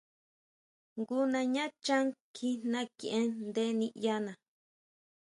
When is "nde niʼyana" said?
3.49-4.31